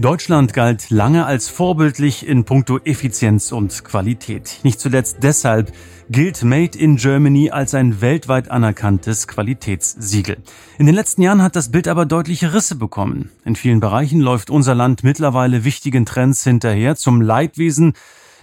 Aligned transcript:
Deutschland 0.00 0.54
galt 0.54 0.88
lange 0.88 1.26
als 1.26 1.50
vorbildlich 1.50 2.26
in 2.26 2.46
puncto 2.46 2.78
Effizienz 2.78 3.52
und 3.52 3.84
Qualität. 3.84 4.60
Nicht 4.62 4.80
zuletzt 4.80 5.18
deshalb 5.20 5.74
gilt 6.08 6.42
Made 6.42 6.78
in 6.78 6.96
Germany 6.96 7.50
als 7.50 7.74
ein 7.74 8.00
weltweit 8.00 8.50
anerkanntes 8.50 9.28
Qualitätssiegel. 9.28 10.38
In 10.78 10.86
den 10.86 10.94
letzten 10.94 11.20
Jahren 11.20 11.42
hat 11.42 11.54
das 11.54 11.70
Bild 11.70 11.86
aber 11.86 12.06
deutliche 12.06 12.54
Risse 12.54 12.76
bekommen. 12.76 13.30
In 13.44 13.56
vielen 13.56 13.80
Bereichen 13.80 14.20
läuft 14.20 14.48
unser 14.48 14.74
Land 14.74 15.04
mittlerweile 15.04 15.64
wichtigen 15.64 16.06
Trends 16.06 16.44
hinterher 16.44 16.96
zum 16.96 17.20
Leidwesen 17.20 17.92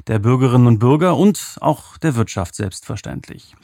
der 0.05 0.19
Bürgerinnen 0.19 0.67
und 0.67 0.77
Bürger 0.77 1.17
und 1.17 1.57
auch 1.59 1.97
der 1.97 2.15
Wirtschaft 2.15 2.53
selbstverständlich. 2.53 3.55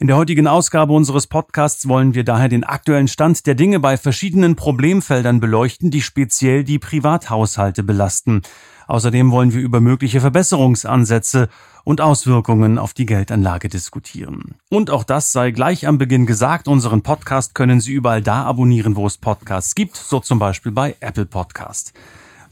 In 0.00 0.08
der 0.08 0.16
heutigen 0.16 0.48
Ausgabe 0.48 0.92
unseres 0.92 1.28
Podcasts 1.28 1.86
wollen 1.86 2.14
wir 2.14 2.24
daher 2.24 2.48
den 2.48 2.64
aktuellen 2.64 3.06
Stand 3.06 3.46
der 3.46 3.54
Dinge 3.54 3.78
bei 3.78 3.96
verschiedenen 3.96 4.56
Problemfeldern 4.56 5.38
beleuchten, 5.38 5.92
die 5.92 6.02
speziell 6.02 6.64
die 6.64 6.80
Privathaushalte 6.80 7.84
belasten. 7.84 8.42
Außerdem 8.88 9.30
wollen 9.30 9.54
wir 9.54 9.60
über 9.60 9.80
mögliche 9.80 10.20
Verbesserungsansätze 10.20 11.48
und 11.84 12.00
Auswirkungen 12.00 12.76
auf 12.78 12.92
die 12.92 13.06
Geldanlage 13.06 13.68
diskutieren. 13.68 14.56
Und 14.68 14.90
auch 14.90 15.04
das 15.04 15.30
sei 15.30 15.52
gleich 15.52 15.86
am 15.86 15.96
Beginn 15.96 16.26
gesagt, 16.26 16.66
unseren 16.66 17.02
Podcast 17.02 17.54
können 17.54 17.80
Sie 17.80 17.92
überall 17.92 18.20
da 18.20 18.44
abonnieren, 18.44 18.96
wo 18.96 19.06
es 19.06 19.16
Podcasts 19.16 19.76
gibt, 19.76 19.96
so 19.96 20.18
zum 20.18 20.40
Beispiel 20.40 20.72
bei 20.72 20.96
Apple 21.00 21.26
Podcast. 21.26 21.92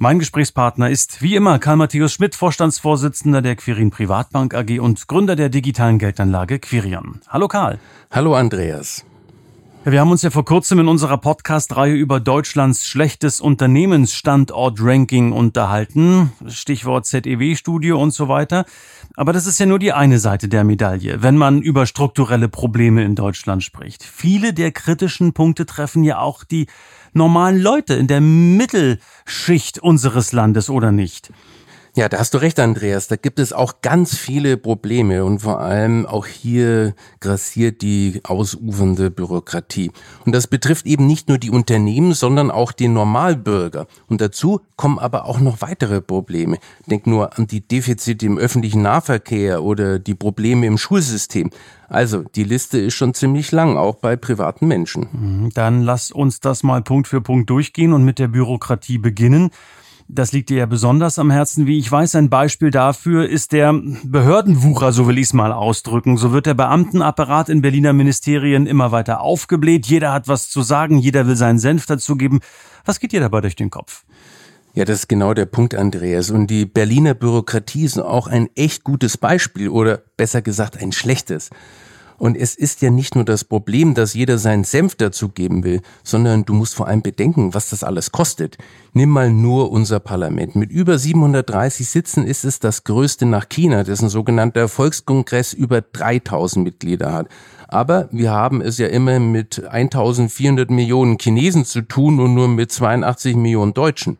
Mein 0.03 0.19
Gesprächspartner 0.19 0.91
ist 0.91 1.22
wie 1.22 1.36
immer 1.36 1.61
Karl 1.61 1.77
Matthäus 1.77 2.14
Schmidt, 2.14 2.34
Vorstandsvorsitzender 2.34 3.41
der 3.41 3.55
Quirin 3.55 3.92
Privatbank 3.92 4.53
AG 4.53 4.81
und 4.81 5.06
Gründer 5.06 5.36
der 5.36 5.48
digitalen 5.48 6.00
Geldanlage 6.00 6.59
Quirion. 6.59 7.20
Hallo 7.28 7.47
Karl. 7.47 7.78
Hallo 8.11 8.34
Andreas. 8.34 9.05
Wir 9.84 10.00
haben 10.00 10.11
uns 10.11 10.22
ja 10.22 10.31
vor 10.31 10.44
kurzem 10.44 10.81
in 10.81 10.89
unserer 10.89 11.19
Podcast-Reihe 11.19 11.94
über 11.94 12.19
Deutschlands 12.19 12.84
schlechtes 12.84 13.41
Unternehmensstandort-Ranking 13.41 15.31
unterhalten. 15.31 16.33
Stichwort 16.48 17.06
ZEW-Studio 17.06 18.00
und 18.00 18.12
so 18.12 18.27
weiter. 18.27 18.64
Aber 19.14 19.33
das 19.33 19.47
ist 19.47 19.61
ja 19.61 19.66
nur 19.66 19.78
die 19.78 19.92
eine 19.92 20.19
Seite 20.19 20.48
der 20.48 20.64
Medaille, 20.64 21.22
wenn 21.22 21.37
man 21.37 21.62
über 21.62 21.87
strukturelle 21.87 22.48
Probleme 22.48 23.05
in 23.05 23.14
Deutschland 23.14 23.62
spricht. 23.62 24.03
Viele 24.03 24.53
der 24.53 24.72
kritischen 24.72 25.33
Punkte 25.33 25.66
treffen 25.66 26.03
ja 26.03 26.19
auch 26.19 26.44
die 26.44 26.66
normalen 27.13 27.61
Leute 27.61 27.95
in 27.95 28.07
der 28.07 28.21
Mittelschicht 28.21 29.79
unseres 29.79 30.33
Landes 30.33 30.71
oder 30.71 30.93
nicht? 30.93 31.31
Ja, 31.95 32.09
da 32.09 32.21
hast 32.21 32.33
du 32.33 32.39
recht, 32.39 32.59
Andreas. 32.59 33.09
Da 33.09 33.17
gibt 33.17 33.39
es 33.39 33.53
auch 33.53 33.83
ganz 33.83 34.17
viele 34.17 34.57
Probleme 34.57 35.27
und 35.27 35.41
vor 35.41 35.61
allem 35.61 36.07
auch 36.07 36.25
hier 36.25 36.95
grassiert 37.21 37.83
die 37.83 38.23
ausufernde 38.25 39.11
Bürokratie. 39.11 39.91
Und 40.25 40.34
das 40.34 40.47
betrifft 40.47 40.87
eben 40.87 41.07
nicht 41.07 41.29
nur 41.29 41.37
die 41.37 41.51
Unternehmen, 41.51 42.15
sondern 42.15 42.51
auch 42.51 42.73
den 42.73 42.95
Normalbürger. 42.95 43.87
Und 44.09 44.23
dazu 44.23 44.62
kommen 44.77 44.99
aber 44.99 45.27
auch 45.27 45.39
noch 45.39 45.61
weitere 45.61 46.01
Probleme. 46.01 46.57
Denk 46.87 47.07
nur 47.07 47.39
an 47.39 47.47
die 47.47 47.61
Defizite 47.61 48.25
im 48.25 48.39
öffentlichen 48.39 48.81
Nahverkehr 48.81 49.62
oder 49.62 49.99
die 49.99 50.15
Probleme 50.15 50.67
im 50.67 50.79
Schulsystem. 50.79 51.51
Also, 51.91 52.23
die 52.23 52.45
Liste 52.45 52.79
ist 52.79 52.95
schon 52.95 53.12
ziemlich 53.12 53.53
lang, 53.53 53.77
auch 53.77 53.97
bei 53.97 54.17
privaten 54.17 54.67
Menschen. 54.67 55.09
Mhm, 55.12 55.51
dann 55.53 55.83
lass 55.83 56.11
uns 56.11 56.41
das 56.41 56.62
mal 56.62 56.81
Punkt 56.81 57.06
für 57.06 57.21
Punkt 57.21 57.51
durchgehen 57.51 57.93
und 57.93 58.03
mit 58.03 58.19
der 58.19 58.28
Bürokratie 58.28 58.97
beginnen. 58.97 59.50
Das 60.15 60.33
liegt 60.33 60.50
dir 60.50 60.59
ja 60.59 60.67
besonders 60.67 61.19
am 61.19 61.31
Herzen, 61.31 61.67
wie 61.67 61.78
ich 61.78 61.91
weiß. 61.91 62.17
Ein 62.17 62.28
Beispiel 62.28 62.71
dafür 62.71 63.27
ist 63.27 63.53
der 63.53 63.73
Behördenwucher, 64.05 64.93
so 64.93 65.09
will 65.09 65.17
ich 65.17 65.28
es 65.28 65.33
mal 65.33 65.53
ausdrücken. 65.53 66.19
So 66.19 66.33
wird 66.33 66.45
der 66.45 66.53
Beamtenapparat 66.53 67.49
in 67.49 67.62
Berliner 67.62 67.95
Ministerien 67.95 68.67
immer 68.67 68.93
weiter 68.93 69.22
aufgebläht. 69.22 69.87
Jeder 69.87 70.12
hat 70.12 70.28
was 70.28 70.51
zu 70.51 70.61
sagen, 70.61 70.99
jeder 70.99 71.27
will 71.27 71.37
seinen 71.37 71.59
Senf 71.59 71.87
dazugeben. 71.87 72.41
Was 72.84 73.01
geht 73.01 73.12
dir 73.12 73.21
dabei 73.21 73.41
durch 73.41 73.56
den 73.56 73.71
Kopf? 73.71 74.05
Ja, 74.75 74.84
das 74.84 74.99
ist 74.99 75.09
genau 75.09 75.33
der 75.33 75.47
Punkt, 75.47 75.75
Andreas. 75.75 76.31
Und 76.31 76.49
die 76.49 76.67
Berliner 76.67 77.15
Bürokratie 77.15 77.87
ist 77.87 77.99
auch 77.99 78.27
ein 78.27 78.51
echt 78.55 78.84
gutes 78.84 79.17
Beispiel 79.17 79.71
oder 79.71 80.03
besser 80.19 80.43
gesagt 80.43 80.77
ein 80.77 80.93
schlechtes. 80.93 81.49
Und 82.22 82.37
es 82.37 82.55
ist 82.55 82.83
ja 82.83 82.91
nicht 82.93 83.16
nur 83.16 83.25
das 83.25 83.43
Problem, 83.43 83.94
dass 83.94 84.15
jeder 84.15 84.38
seinen 84.38 84.62
Senf 84.62 84.94
dazugeben 84.94 85.65
will, 85.65 85.81
sondern 86.05 86.44
du 86.44 86.55
musst 86.55 86.77
vor 86.77 86.87
allem 86.87 87.03
bedenken, 87.03 87.53
was 87.53 87.71
das 87.71 87.83
alles 87.83 88.12
kostet. 88.12 88.59
Nimm 88.93 89.09
mal 89.09 89.33
nur 89.33 89.72
unser 89.72 89.99
Parlament. 89.99 90.55
Mit 90.55 90.71
über 90.71 90.99
730 90.99 91.88
Sitzen 91.88 92.25
ist 92.25 92.44
es 92.44 92.60
das 92.60 92.84
größte 92.84 93.27
nach 93.27 93.49
China, 93.49 93.83
dessen 93.83 94.09
sogenannter 94.09 94.69
Volkskongress 94.69 95.53
über 95.53 95.81
3000 95.81 96.65
Mitglieder 96.65 97.12
hat. 97.12 97.27
Aber 97.66 98.09
wir 98.12 98.31
haben 98.31 98.60
es 98.60 98.78
ja 98.78 98.87
immer 98.87 99.19
mit 99.19 99.66
1400 99.66 100.71
Millionen 100.71 101.19
Chinesen 101.19 101.65
zu 101.65 101.81
tun 101.81 102.21
und 102.21 102.34
nur 102.34 102.47
mit 102.47 102.71
82 102.71 103.34
Millionen 103.34 103.75
Deutschen. 103.75 104.16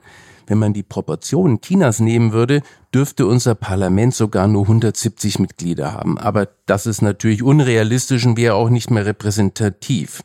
Wenn 0.47 0.59
man 0.59 0.73
die 0.73 0.83
Proportionen 0.83 1.61
Chinas 1.61 2.01
nehmen 2.01 2.33
würde, 2.33 2.63
dürfte 2.95 3.27
unser 3.27 3.55
Parlament 3.55 4.15
sogar 4.15 4.49
nur 4.49 4.63
170 4.63 5.39
Mitglieder 5.39 5.93
haben. 5.93 6.19
Aber 6.19 6.49
das 6.67 6.87
ist 6.87 7.03
natürlich 7.03 7.43
unrealistisch 7.43 8.27
und 8.27 8.37
wäre 8.37 8.55
auch 8.55 8.71
nicht 8.71 8.91
mehr 8.91 9.07
repräsentativ. 9.07 10.23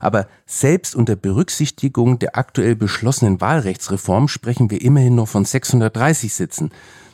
Aber 0.00 0.26
selbst 0.46 0.96
unter 0.96 1.14
Berücksichtigung 1.14 2.18
der 2.18 2.36
aktuell 2.36 2.74
beschlossenen 2.74 3.40
Wahlrechtsreform 3.40 4.26
sprechen 4.26 4.68
wir 4.68 4.82
immerhin 4.82 5.14
noch 5.14 5.28
von 5.28 5.44
630 5.44 6.34
Sitzen. 6.34 6.70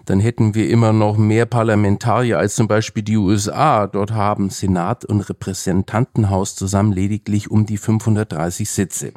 Dann 0.06 0.20
hätten 0.20 0.54
wir 0.54 0.70
immer 0.70 0.94
noch 0.94 1.19
mehr 1.19 1.44
Parlamentarier 1.44 2.38
als 2.38 2.54
zum 2.54 2.66
Beispiel 2.66 3.03
die 3.03 3.19
USA. 3.19 3.87
Dort 3.87 4.12
haben 4.12 4.48
Senat 4.48 5.04
und 5.04 5.20
Repräsentantenhaus 5.20 6.56
zusammen 6.56 6.92
lediglich 6.92 7.50
um 7.50 7.66
die 7.66 7.76
530 7.76 8.70
Sitze. 8.70 9.12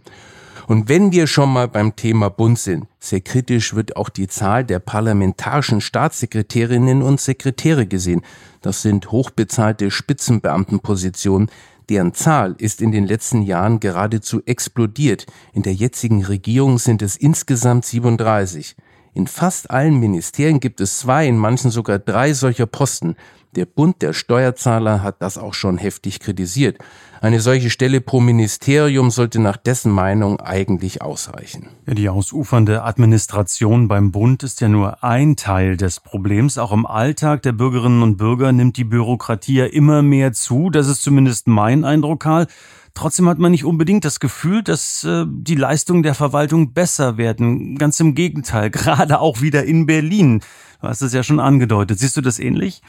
Und 0.72 0.88
wenn 0.88 1.12
wir 1.12 1.28
schon 1.28 1.52
mal 1.52 1.68
beim 1.68 1.98
Thema 1.98 2.30
Bund 2.30 2.58
sind, 2.58 2.88
sehr 2.98 3.20
kritisch 3.20 3.76
wird 3.76 3.98
auch 3.98 4.08
die 4.08 4.30
Zahl 4.30 4.64
der 4.64 4.80
parlamentarischen 4.80 5.82
Staatssekretärinnen 5.82 7.02
und 7.02 7.20
Sekretäre 7.20 7.86
gesehen. 7.86 8.22
Das 8.62 8.82
sind 8.82 9.12
hochbezahlte 9.12 9.92
Spitzenbeamtenpositionen, 9.92 11.52
deren 11.90 12.14
Zahl 12.14 12.56
ist 12.58 12.82
in 12.82 12.94
den 12.94 13.06
letzten 13.06 13.42
Jahren 13.42 13.82
geradezu 13.82 14.44
explodiert. 14.46 15.26
In 15.52 15.64
der 15.64 15.74
jetzigen 15.74 16.24
Regierung 16.24 16.80
sind 16.80 17.02
es 17.02 17.18
insgesamt 17.18 17.84
37. 17.84 18.78
In 19.14 19.28
fast 19.28 19.70
allen 19.72 20.00
Ministerien 20.00 20.62
gibt 20.62 20.80
es 20.80 21.00
zwei, 21.00 21.28
in 21.28 21.38
manchen 21.38 21.70
sogar 21.70 22.00
drei 22.00 22.32
solcher 22.32 22.66
Posten. 22.66 23.18
Der 23.54 23.66
Bund 23.66 24.02
der 24.02 24.14
Steuerzahler 24.14 25.04
hat 25.04 25.22
das 25.22 25.38
auch 25.38 25.54
schon 25.54 25.78
heftig 25.78 26.22
kritisiert. 26.22 26.78
Eine 27.20 27.42
solche 27.42 27.70
Stelle 27.70 28.00
pro 28.00 28.22
Ministerium 28.22 29.12
sollte 29.12 29.42
nach 29.42 29.58
dessen 29.58 29.92
Meinung 29.92 30.40
eigentlich 30.40 31.02
ausreichen. 31.02 31.68
Die 31.86 32.08
ausufernde 32.08 32.84
Administration 32.84 33.90
beim 33.90 34.14
Bund 34.14 34.44
ist 34.44 34.62
ja 34.62 34.70
nur 34.70 35.04
ein 35.04 35.36
Teil 35.36 35.76
des 35.76 36.00
Problems. 36.00 36.58
Auch 36.58 36.72
im 36.72 36.86
Alltag 36.86 37.42
der 37.42 37.52
Bürgerinnen 37.52 38.04
und 38.04 38.16
Bürger 38.16 38.54
nimmt 38.54 38.78
die 38.78 38.86
Bürokratie 38.86 39.56
ja 39.56 39.66
immer 39.66 40.02
mehr 40.02 40.32
zu. 40.32 40.70
Das 40.70 40.88
ist 40.88 41.04
zumindest 41.04 41.48
mein 41.48 41.84
Eindruck, 41.84 42.22
Karl. 42.22 42.48
Trotzdem 42.94 43.28
hat 43.28 43.38
man 43.38 43.52
nicht 43.52 43.66
unbedingt 43.66 44.06
das 44.06 44.22
Gefühl, 44.22 44.64
dass 44.64 45.04
äh, 45.04 45.26
die 45.28 45.56
Leistungen 45.56 46.04
der 46.04 46.16
Verwaltung 46.16 46.72
besser 46.72 47.18
werden. 47.18 47.78
Ganz 47.78 48.00
im 48.00 48.16
Gegenteil, 48.16 48.70
gerade 48.72 49.20
auch 49.20 49.42
wieder 49.42 49.66
in 49.66 49.88
Berlin. 49.88 50.40
Du 50.82 50.88
hast 50.88 51.02
es 51.02 51.12
ja 51.12 51.22
schon 51.22 51.42
angedeutet. 51.42 52.00
Siehst 52.00 52.16
du 52.16 52.22
das 52.22 52.40
ähnlich? 52.40 52.82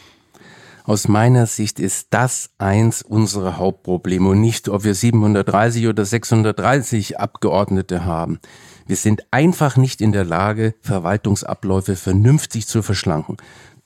Aus 0.85 1.07
meiner 1.07 1.47
Sicht 1.47 1.79
ist 1.79 2.09
das 2.11 2.51
eins 2.59 3.03
unserer 3.03 3.57
Hauptprobleme 3.57 4.31
und 4.31 4.41
nicht, 4.41 4.69
ob 4.69 4.83
wir 4.83 4.95
730 4.95 5.87
oder 5.87 6.05
630 6.05 7.21
Abgeordnete 7.21 8.05
haben. 8.05 8.41
Wir 8.87 8.97
sind 8.97 9.23
einfach 9.31 9.77
nicht 9.77 10.01
in 10.01 10.11
der 10.11 10.25
Lage, 10.25 10.75
Verwaltungsabläufe 10.81 11.95
vernünftig 11.95 12.67
zu 12.67 12.83
verschlanken. 12.83 13.37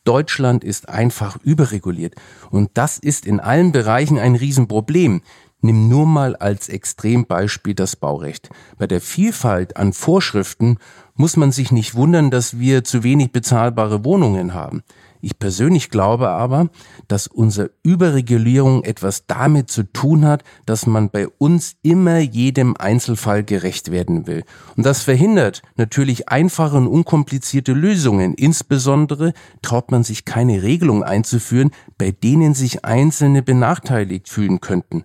Deutschland 0.04 0.64
ist 0.64 0.88
einfach 0.88 1.36
überreguliert. 1.42 2.14
Und 2.50 2.70
das 2.74 2.98
ist 2.98 3.26
in 3.26 3.40
allen 3.40 3.72
Bereichen 3.72 4.18
ein 4.18 4.34
Riesenproblem. 4.34 5.20
Nimm 5.60 5.88
nur 5.88 6.06
mal 6.06 6.36
als 6.36 6.68
Extrembeispiel 6.68 7.74
das 7.74 7.96
Baurecht. 7.96 8.48
Bei 8.78 8.86
der 8.86 9.00
Vielfalt 9.00 9.76
an 9.76 9.92
Vorschriften 9.92 10.78
muss 11.14 11.36
man 11.36 11.52
sich 11.52 11.72
nicht 11.72 11.94
wundern, 11.94 12.30
dass 12.30 12.58
wir 12.58 12.84
zu 12.84 13.02
wenig 13.02 13.32
bezahlbare 13.32 14.04
Wohnungen 14.04 14.54
haben. 14.54 14.82
Ich 15.20 15.38
persönlich 15.38 15.90
glaube 15.90 16.28
aber, 16.28 16.68
dass 17.08 17.26
unsere 17.26 17.70
Überregulierung 17.82 18.84
etwas 18.84 19.26
damit 19.26 19.70
zu 19.70 19.82
tun 19.84 20.24
hat, 20.24 20.44
dass 20.66 20.86
man 20.86 21.10
bei 21.10 21.28
uns 21.28 21.76
immer 21.82 22.18
jedem 22.18 22.76
Einzelfall 22.76 23.44
gerecht 23.44 23.90
werden 23.90 24.26
will. 24.26 24.44
Und 24.76 24.86
das 24.86 25.02
verhindert 25.02 25.62
natürlich 25.76 26.28
einfache 26.28 26.76
und 26.76 26.86
unkomplizierte 26.86 27.72
Lösungen. 27.72 28.34
Insbesondere 28.34 29.32
traut 29.62 29.90
man 29.90 30.04
sich 30.04 30.24
keine 30.24 30.62
Regelung 30.62 31.02
einzuführen, 31.02 31.70
bei 31.98 32.10
denen 32.10 32.54
sich 32.54 32.84
Einzelne 32.84 33.42
benachteiligt 33.42 34.28
fühlen 34.28 34.60
könnten. 34.60 35.04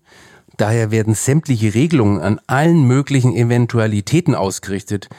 Daher 0.58 0.92
werden 0.92 1.16
sämtliche 1.16 1.74
Regelungen 1.74 2.22
an 2.22 2.40
allen 2.46 2.84
möglichen 2.84 3.36
Eventualitäten 3.36 4.36
ausgerichtet. 4.36 5.10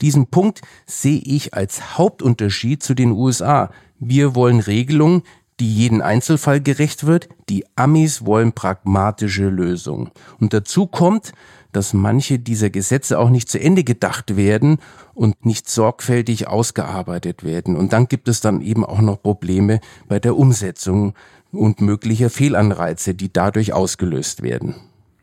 Diesen 0.00 0.26
Punkt 0.26 0.60
sehe 0.86 1.20
ich 1.24 1.54
als 1.54 1.98
Hauptunterschied 1.98 2.82
zu 2.82 2.94
den 2.94 3.12
USA. 3.12 3.70
Wir 4.04 4.34
wollen 4.34 4.58
Regelungen, 4.58 5.22
die 5.60 5.72
jeden 5.72 6.02
Einzelfall 6.02 6.60
gerecht 6.60 7.06
wird. 7.06 7.28
Die 7.48 7.64
Amis 7.76 8.26
wollen 8.26 8.50
pragmatische 8.50 9.48
Lösungen. 9.48 10.10
Und 10.40 10.52
dazu 10.52 10.88
kommt, 10.88 11.30
dass 11.70 11.92
manche 11.92 12.40
dieser 12.40 12.68
Gesetze 12.68 13.16
auch 13.16 13.30
nicht 13.30 13.48
zu 13.48 13.60
Ende 13.60 13.84
gedacht 13.84 14.36
werden 14.36 14.78
und 15.14 15.46
nicht 15.46 15.70
sorgfältig 15.70 16.48
ausgearbeitet 16.48 17.44
werden. 17.44 17.76
Und 17.76 17.92
dann 17.92 18.08
gibt 18.08 18.26
es 18.26 18.40
dann 18.40 18.60
eben 18.60 18.84
auch 18.84 19.00
noch 19.00 19.22
Probleme 19.22 19.78
bei 20.08 20.18
der 20.18 20.36
Umsetzung 20.36 21.14
und 21.52 21.80
möglicher 21.80 22.28
Fehlanreize, 22.28 23.14
die 23.14 23.32
dadurch 23.32 23.72
ausgelöst 23.72 24.42
werden. 24.42 24.74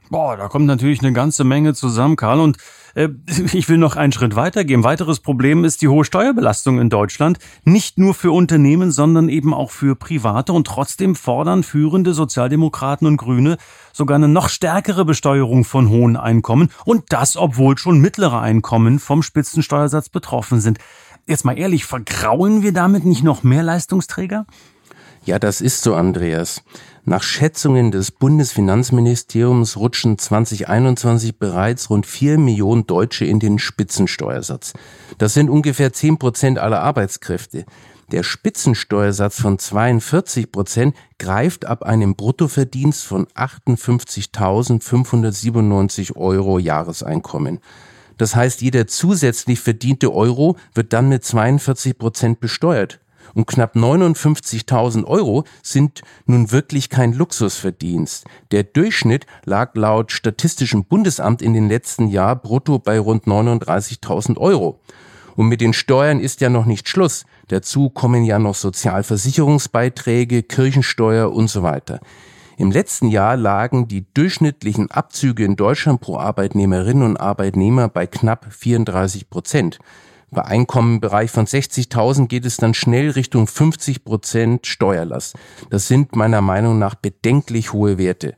Boah, 0.09 0.35
da 0.35 0.47
kommt 0.47 0.65
natürlich 0.65 1.01
eine 1.01 1.13
ganze 1.13 1.43
Menge 1.43 1.75
zusammen, 1.75 2.15
Karl. 2.15 2.39
Und 2.39 2.57
äh, 2.95 3.09
ich 3.53 3.69
will 3.69 3.77
noch 3.77 3.95
einen 3.95 4.11
Schritt 4.11 4.35
weitergehen. 4.35 4.83
Weiteres 4.83 5.19
Problem 5.19 5.63
ist 5.63 5.83
die 5.83 5.87
hohe 5.87 6.03
Steuerbelastung 6.03 6.79
in 6.79 6.89
Deutschland. 6.89 7.37
Nicht 7.63 7.99
nur 7.99 8.15
für 8.15 8.31
Unternehmen, 8.31 8.91
sondern 8.91 9.29
eben 9.29 9.53
auch 9.53 9.69
für 9.69 9.95
Private. 9.95 10.53
Und 10.53 10.65
trotzdem 10.65 11.15
fordern 11.15 11.61
führende 11.61 12.15
Sozialdemokraten 12.15 13.05
und 13.05 13.17
Grüne 13.17 13.57
sogar 13.93 14.15
eine 14.15 14.27
noch 14.27 14.49
stärkere 14.49 15.05
Besteuerung 15.05 15.63
von 15.63 15.89
hohen 15.89 16.17
Einkommen. 16.17 16.69
Und 16.85 17.05
das, 17.09 17.37
obwohl 17.37 17.77
schon 17.77 17.99
mittlere 17.99 18.39
Einkommen 18.39 18.97
vom 18.97 19.21
Spitzensteuersatz 19.21 20.09
betroffen 20.09 20.59
sind. 20.59 20.79
Jetzt 21.27 21.45
mal 21.45 21.59
ehrlich, 21.59 21.85
vergraulen 21.85 22.63
wir 22.63 22.73
damit 22.73 23.05
nicht 23.05 23.23
noch 23.23 23.43
mehr 23.43 23.61
Leistungsträger? 23.61 24.47
Ja, 25.25 25.39
das 25.39 25.61
ist 25.61 25.83
so, 25.83 25.95
Andreas. 25.95 26.61
Nach 27.05 27.23
Schätzungen 27.23 27.91
des 27.91 28.11
Bundesfinanzministeriums 28.11 29.77
rutschen 29.77 30.17
2021 30.17 31.39
bereits 31.39 31.89
rund 31.89 32.05
vier 32.05 32.37
Millionen 32.37 32.85
Deutsche 32.87 33.25
in 33.25 33.39
den 33.39 33.57
Spitzensteuersatz. 33.59 34.73
Das 35.17 35.33
sind 35.33 35.49
ungefähr 35.49 35.91
zehn 35.91 36.19
Prozent 36.19 36.59
aller 36.59 36.81
Arbeitskräfte. 36.81 37.65
Der 38.11 38.23
Spitzensteuersatz 38.23 39.39
von 39.39 39.59
42 39.59 40.51
Prozent 40.51 40.95
greift 41.19 41.65
ab 41.65 41.83
einem 41.83 42.15
Bruttoverdienst 42.15 43.05
von 43.05 43.27
58.597 43.27 46.15
Euro 46.15 46.57
Jahreseinkommen. 46.57 47.59
Das 48.17 48.35
heißt, 48.35 48.61
jeder 48.61 48.87
zusätzlich 48.87 49.59
verdiente 49.59 50.11
Euro 50.13 50.57
wird 50.73 50.93
dann 50.93 51.07
mit 51.07 51.23
42 51.23 51.95
Prozent 51.97 52.39
besteuert. 52.39 52.99
Und 53.33 53.47
knapp 53.47 53.75
59.000 53.75 55.05
Euro 55.05 55.43
sind 55.63 56.01
nun 56.25 56.51
wirklich 56.51 56.89
kein 56.89 57.13
Luxusverdienst. 57.13 58.25
Der 58.51 58.63
Durchschnitt 58.63 59.25
lag 59.45 59.75
laut 59.75 60.11
Statistischem 60.11 60.85
Bundesamt 60.85 61.41
in 61.41 61.53
den 61.53 61.69
letzten 61.69 62.07
Jahren 62.07 62.41
brutto 62.41 62.79
bei 62.79 62.99
rund 62.99 63.25
39.000 63.25 64.37
Euro. 64.37 64.79
Und 65.35 65.47
mit 65.47 65.61
den 65.61 65.73
Steuern 65.73 66.19
ist 66.19 66.41
ja 66.41 66.49
noch 66.49 66.65
nicht 66.65 66.89
Schluss. 66.89 67.25
Dazu 67.47 67.89
kommen 67.89 68.25
ja 68.25 68.39
noch 68.39 68.55
Sozialversicherungsbeiträge, 68.55 70.43
Kirchensteuer 70.43 71.31
und 71.31 71.49
so 71.49 71.63
weiter. 71.63 71.99
Im 72.57 72.71
letzten 72.71 73.07
Jahr 73.07 73.37
lagen 73.37 73.87
die 73.87 74.05
durchschnittlichen 74.13 74.91
Abzüge 74.91 75.45
in 75.45 75.55
Deutschland 75.55 76.01
pro 76.01 76.17
Arbeitnehmerinnen 76.17 77.03
und 77.03 77.15
Arbeitnehmer 77.15 77.87
bei 77.87 78.05
knapp 78.05 78.47
34 78.49 79.29
Prozent. 79.29 79.79
Bei 80.31 80.45
Einkommen 80.45 80.95
im 80.95 80.99
Bereich 81.01 81.31
von 81.31 81.47
60.000 81.47 82.27
geht 82.27 82.45
es 82.45 82.57
dann 82.57 82.73
schnell 82.73 83.09
Richtung 83.11 83.47
50 83.47 84.03
Prozent 84.03 84.67
Steuerlast. 84.67 85.35
Das 85.69 85.87
sind 85.87 86.15
meiner 86.15 86.41
Meinung 86.41 86.77
nach 86.77 86.95
bedenklich 86.95 87.73
hohe 87.73 87.97
Werte. 87.97 88.35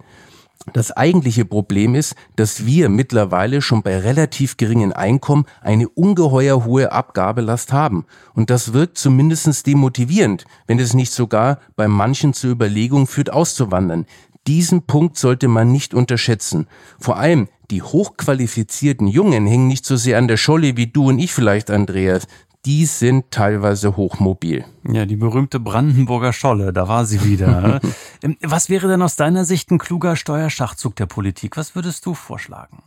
Das 0.74 0.92
eigentliche 0.92 1.44
Problem 1.44 1.96
ist, 1.96 2.16
dass 2.36 2.66
wir 2.66 2.88
mittlerweile 2.88 3.62
schon 3.62 3.82
bei 3.82 3.98
relativ 3.98 4.58
geringen 4.58 4.94
Einkommen 4.94 5.46
eine 5.62 5.90
ungeheuer 5.90 6.66
hohe 6.66 6.92
Abgabelast 6.92 7.74
haben. 7.74 8.06
Und 8.34 8.50
das 8.50 8.72
wirkt 8.72 8.98
zumindest 8.98 9.66
demotivierend, 9.66 10.46
wenn 10.68 10.80
es 10.80 10.94
nicht 10.94 11.12
sogar 11.12 11.60
bei 11.76 11.88
manchen 11.88 12.34
zur 12.34 12.52
Überlegung 12.52 13.08
führt, 13.08 13.34
auszuwandern. 13.34 14.06
Diesen 14.48 14.84
Punkt 14.84 15.18
sollte 15.18 15.48
man 15.48 15.72
nicht 15.72 15.94
unterschätzen. 15.94 16.68
Vor 17.00 17.18
allem 17.18 17.48
die 17.70 17.82
hochqualifizierten 17.82 19.08
Jungen 19.08 19.46
hängen 19.46 19.68
nicht 19.68 19.86
so 19.86 19.96
sehr 19.96 20.18
an 20.18 20.28
der 20.28 20.38
Scholle 20.38 20.78
wie 20.78 20.88
du 20.88 21.10
und 21.10 21.20
ich 21.20 21.34
vielleicht, 21.34 21.70
Andreas. 21.70 22.28
Die 22.66 22.86
sind 22.86 23.32
teilweise 23.32 23.98
hochmobil. 23.98 24.66
Ja, 24.88 25.06
die 25.06 25.16
berühmte 25.16 25.60
Brandenburger 25.60 26.32
Scholle, 26.32 26.74
da 26.74 26.88
war 26.88 27.06
sie 27.06 27.24
wieder. 27.24 27.80
Ähm, 28.24 28.38
was 28.44 28.70
wäre 28.70 28.88
denn 28.88 29.02
aus 29.02 29.16
deiner 29.16 29.46
Sicht 29.46 29.72
ein 29.72 29.80
kluger 29.80 30.16
Steuerschachzug 30.16 30.96
der 30.96 31.08
Politik? 31.08 31.58
Was 31.58 31.74
würdest 31.74 32.06
du 32.06 32.14
vorschlagen? 32.14 32.84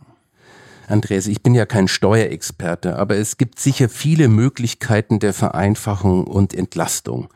Andreas, 0.87 1.27
ich 1.27 1.43
bin 1.43 1.53
ja 1.53 1.65
kein 1.65 1.89
Steuerexperte, 1.89 2.97
aber 2.97 3.17
es 3.17 3.35
gibt 3.35 3.59
sicher 3.59 3.89
viele 3.89 4.29
Möglichkeiten 4.29 5.19
der 5.19 5.33
Vereinfachung 5.33 6.25
und 6.25 6.53
Entlastung. 6.53 7.27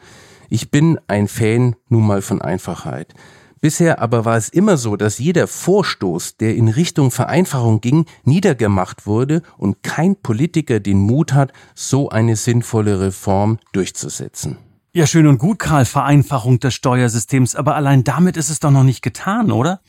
Ich 0.48 0.72
bin 0.72 0.98
ein 1.08 1.28
Fan 1.28 1.76
nun 1.90 2.08
mal 2.08 2.22
von 2.22 2.42
Einfachheit. 2.42 3.14
Bisher 3.62 4.02
aber 4.02 4.24
war 4.24 4.38
es 4.38 4.48
immer 4.50 4.78
so, 4.78 4.96
dass 4.96 5.20
jeder 5.20 5.48
Vorstoß, 5.48 6.38
der 6.38 6.56
in 6.56 6.70
Richtung 6.70 7.12
Vereinfachung 7.12 7.82
ging, 7.82 8.06
niedergemacht 8.24 9.06
wurde 9.06 9.42
und 9.58 9.84
kein 9.84 10.16
Politiker 10.16 10.80
den 10.80 11.00
Mut 11.00 11.34
hat, 11.34 11.52
so 11.76 12.10
eine 12.10 12.38
sinnvolle 12.38 13.02
Reform 13.02 13.60
durchzusetzen. 13.74 14.58
Ja, 14.94 15.06
schön 15.06 15.28
und 15.28 15.38
gut, 15.38 15.60
Karl, 15.60 15.86
Vereinfachung 15.86 16.60
des 16.60 16.74
Steuersystems, 16.74 17.56
aber 17.56 17.76
allein 17.76 18.04
damit 18.04 18.38
ist 18.38 18.50
es 18.50 18.60
doch 18.60 18.72
noch 18.72 18.84
nicht 18.84 19.02
getan, 19.02 19.52
oder? 19.52 19.82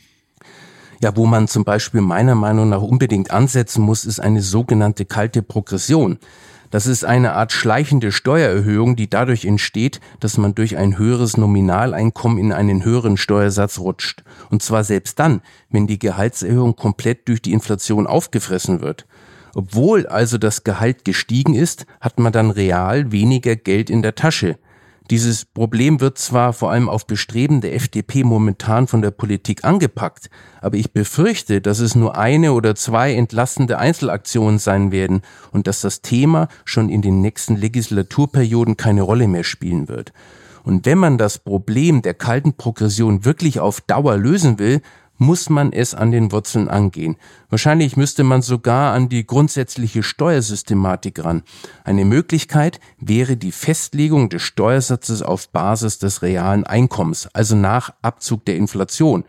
Ja, 1.01 1.15
wo 1.15 1.25
man 1.25 1.47
zum 1.47 1.63
Beispiel 1.63 2.01
meiner 2.01 2.35
Meinung 2.35 2.69
nach 2.69 2.81
unbedingt 2.81 3.31
ansetzen 3.31 3.81
muss, 3.81 4.05
ist 4.05 4.19
eine 4.19 4.41
sogenannte 4.41 5.05
kalte 5.05 5.41
Progression. 5.41 6.19
Das 6.71 6.87
ist 6.87 7.03
eine 7.03 7.33
Art 7.33 7.51
schleichende 7.51 8.13
Steuererhöhung, 8.13 8.95
die 8.95 9.09
dadurch 9.09 9.43
entsteht, 9.43 9.99
dass 10.21 10.37
man 10.37 10.55
durch 10.55 10.77
ein 10.77 10.97
höheres 10.97 11.35
Nominaleinkommen 11.35 12.37
in 12.37 12.53
einen 12.53 12.85
höheren 12.85 13.17
Steuersatz 13.17 13.77
rutscht. 13.77 14.23
Und 14.49 14.63
zwar 14.63 14.85
selbst 14.85 15.19
dann, 15.19 15.41
wenn 15.69 15.85
die 15.85 15.99
Gehaltserhöhung 15.99 16.77
komplett 16.77 17.27
durch 17.27 17.41
die 17.41 17.51
Inflation 17.51 18.07
aufgefressen 18.07 18.79
wird. 18.79 19.05
Obwohl 19.53 20.07
also 20.07 20.37
das 20.37 20.63
Gehalt 20.63 21.03
gestiegen 21.03 21.55
ist, 21.55 21.85
hat 21.99 22.19
man 22.19 22.31
dann 22.31 22.51
real 22.51 23.11
weniger 23.11 23.57
Geld 23.57 23.89
in 23.89 24.01
der 24.01 24.15
Tasche. 24.15 24.57
Dieses 25.11 25.43
Problem 25.43 25.99
wird 25.99 26.17
zwar 26.17 26.53
vor 26.53 26.71
allem 26.71 26.87
auf 26.87 27.05
Bestreben 27.05 27.59
der 27.59 27.75
FDP 27.75 28.23
momentan 28.23 28.87
von 28.87 29.01
der 29.01 29.11
Politik 29.11 29.65
angepackt, 29.65 30.29
aber 30.61 30.77
ich 30.77 30.93
befürchte, 30.93 31.59
dass 31.59 31.79
es 31.79 31.95
nur 31.95 32.17
eine 32.17 32.53
oder 32.53 32.75
zwei 32.75 33.13
entlastende 33.13 33.77
Einzelaktionen 33.77 34.57
sein 34.57 34.93
werden 34.93 35.21
und 35.51 35.67
dass 35.67 35.81
das 35.81 36.01
Thema 36.01 36.47
schon 36.63 36.87
in 36.87 37.01
den 37.01 37.19
nächsten 37.19 37.57
Legislaturperioden 37.57 38.77
keine 38.77 39.01
Rolle 39.01 39.27
mehr 39.27 39.43
spielen 39.43 39.89
wird. 39.89 40.13
Und 40.63 40.85
wenn 40.85 40.97
man 40.97 41.17
das 41.17 41.39
Problem 41.39 42.01
der 42.01 42.13
kalten 42.13 42.53
Progression 42.53 43.25
wirklich 43.25 43.59
auf 43.59 43.81
Dauer 43.81 44.15
lösen 44.15 44.59
will, 44.59 44.81
muss 45.21 45.51
man 45.51 45.71
es 45.71 45.93
an 45.93 46.09
den 46.09 46.31
Wurzeln 46.31 46.67
angehen. 46.67 47.15
Wahrscheinlich 47.51 47.95
müsste 47.95 48.23
man 48.23 48.41
sogar 48.41 48.93
an 48.95 49.07
die 49.07 49.27
grundsätzliche 49.27 50.01
Steuersystematik 50.01 51.23
ran. 51.23 51.43
Eine 51.83 52.05
Möglichkeit 52.05 52.79
wäre 52.99 53.37
die 53.37 53.51
Festlegung 53.51 54.29
des 54.29 54.41
Steuersatzes 54.41 55.21
auf 55.21 55.47
Basis 55.49 55.99
des 55.99 56.23
realen 56.23 56.63
Einkommens, 56.63 57.29
also 57.33 57.55
nach 57.55 57.93
Abzug 58.01 58.45
der 58.45 58.55
Inflation. 58.55 59.23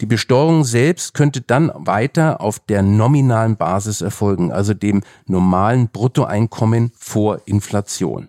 Die 0.00 0.06
Besteuerung 0.06 0.64
selbst 0.64 1.14
könnte 1.14 1.42
dann 1.42 1.70
weiter 1.74 2.40
auf 2.40 2.58
der 2.58 2.82
nominalen 2.82 3.56
Basis 3.56 4.00
erfolgen, 4.00 4.50
also 4.50 4.74
dem 4.74 5.04
normalen 5.26 5.90
Bruttoeinkommen 5.90 6.90
vor 6.98 7.40
Inflation. 7.46 8.26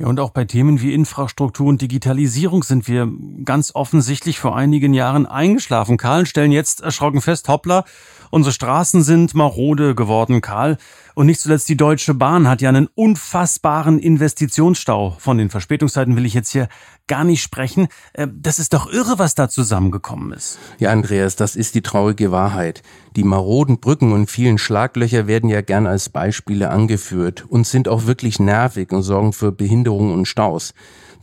Ja, 0.00 0.06
und 0.06 0.18
auch 0.18 0.30
bei 0.30 0.46
Themen 0.46 0.80
wie 0.80 0.94
Infrastruktur 0.94 1.66
und 1.66 1.82
Digitalisierung 1.82 2.62
sind 2.62 2.88
wir 2.88 3.06
ganz 3.44 3.74
offensichtlich 3.74 4.38
vor 4.38 4.56
einigen 4.56 4.94
Jahren 4.94 5.26
eingeschlafen. 5.26 5.98
Karl 5.98 6.24
stellen 6.24 6.52
jetzt 6.52 6.80
erschrocken 6.80 7.20
fest, 7.20 7.48
hoppla, 7.48 7.84
unsere 8.30 8.54
Straßen 8.54 9.02
sind 9.02 9.34
marode 9.34 9.94
geworden, 9.94 10.40
Karl. 10.40 10.78
Und 11.20 11.26
nicht 11.26 11.42
zuletzt 11.42 11.68
die 11.68 11.76
Deutsche 11.76 12.14
Bahn 12.14 12.48
hat 12.48 12.62
ja 12.62 12.70
einen 12.70 12.88
unfassbaren 12.94 13.98
Investitionsstau. 13.98 15.16
Von 15.18 15.36
den 15.36 15.50
Verspätungszeiten 15.50 16.16
will 16.16 16.24
ich 16.24 16.32
jetzt 16.32 16.50
hier 16.50 16.66
gar 17.08 17.24
nicht 17.24 17.42
sprechen. 17.42 17.88
Äh, 18.14 18.26
das 18.34 18.58
ist 18.58 18.72
doch 18.72 18.90
irre, 18.90 19.18
was 19.18 19.34
da 19.34 19.50
zusammengekommen 19.50 20.32
ist. 20.32 20.58
Ja, 20.78 20.92
Andreas, 20.92 21.36
das 21.36 21.56
ist 21.56 21.74
die 21.74 21.82
traurige 21.82 22.32
Wahrheit. 22.32 22.80
Die 23.16 23.22
maroden 23.22 23.80
Brücken 23.80 24.12
und 24.12 24.30
vielen 24.30 24.56
Schlaglöcher 24.56 25.26
werden 25.26 25.50
ja 25.50 25.60
gern 25.60 25.86
als 25.86 26.08
Beispiele 26.08 26.70
angeführt 26.70 27.44
und 27.46 27.66
sind 27.66 27.86
auch 27.86 28.06
wirklich 28.06 28.38
nervig 28.38 28.90
und 28.90 29.02
sorgen 29.02 29.34
für 29.34 29.52
Behinderungen 29.52 30.14
und 30.14 30.24
Staus. 30.24 30.72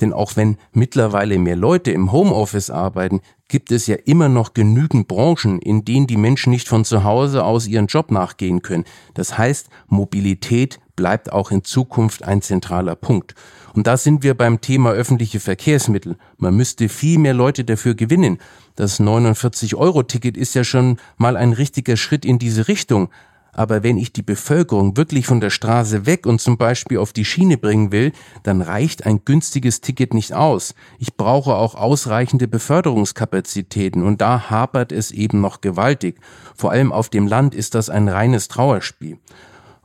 Denn 0.01 0.13
auch 0.13 0.35
wenn 0.35 0.57
mittlerweile 0.73 1.39
mehr 1.39 1.55
Leute 1.55 1.91
im 1.91 2.11
Homeoffice 2.11 2.69
arbeiten, 2.69 3.21
gibt 3.47 3.71
es 3.71 3.87
ja 3.87 3.95
immer 4.05 4.29
noch 4.29 4.53
genügend 4.53 5.07
Branchen, 5.07 5.59
in 5.59 5.85
denen 5.85 6.07
die 6.07 6.17
Menschen 6.17 6.51
nicht 6.51 6.67
von 6.67 6.85
zu 6.85 7.03
Hause 7.03 7.45
aus 7.45 7.67
ihren 7.67 7.87
Job 7.87 8.11
nachgehen 8.11 8.61
können. 8.61 8.83
Das 9.13 9.37
heißt, 9.37 9.69
Mobilität 9.87 10.79
bleibt 10.95 11.31
auch 11.31 11.51
in 11.51 11.63
Zukunft 11.63 12.23
ein 12.23 12.41
zentraler 12.41 12.95
Punkt. 12.95 13.35
Und 13.73 13.85
da 13.87 13.95
sind 13.95 14.23
wir 14.23 14.33
beim 14.33 14.59
Thema 14.59 14.91
öffentliche 14.91 15.39
Verkehrsmittel. 15.39 16.17
Man 16.37 16.55
müsste 16.55 16.89
viel 16.89 17.19
mehr 17.19 17.35
Leute 17.35 17.63
dafür 17.63 17.93
gewinnen. 17.93 18.39
Das 18.75 18.99
49-Euro-Ticket 18.99 20.35
ist 20.35 20.55
ja 20.55 20.63
schon 20.63 20.97
mal 21.17 21.37
ein 21.37 21.53
richtiger 21.53 21.95
Schritt 21.95 22.25
in 22.25 22.39
diese 22.39 22.67
Richtung. 22.67 23.09
Aber 23.57 23.81
wenn 23.81 23.97
ich 23.97 24.13
die 24.13 24.21
Bevölkerung 24.21 24.97
wirklich 24.97 25.25
von 25.25 25.41
der 25.41 25.49
Straße 25.49 26.05
weg 26.05 26.27
und 26.27 26.39
zum 26.39 26.57
Beispiel 26.57 26.99
auf 26.99 27.11
die 27.11 27.25
Schiene 27.25 27.57
bringen 27.57 27.91
will, 27.91 28.11
dann 28.43 28.61
reicht 28.61 29.07
ein 29.07 29.21
günstiges 29.25 29.81
Ticket 29.81 30.13
nicht 30.13 30.31
aus. 30.31 30.75
Ich 30.99 31.15
brauche 31.17 31.55
auch 31.55 31.73
ausreichende 31.73 32.47
Beförderungskapazitäten 32.47 34.03
und 34.03 34.21
da 34.21 34.51
hapert 34.51 34.91
es 34.91 35.09
eben 35.09 35.41
noch 35.41 35.59
gewaltig. 35.59 36.19
Vor 36.55 36.69
allem 36.69 36.93
auf 36.93 37.09
dem 37.09 37.25
Land 37.25 37.55
ist 37.55 37.73
das 37.73 37.89
ein 37.89 38.07
reines 38.07 38.47
Trauerspiel. 38.47 39.17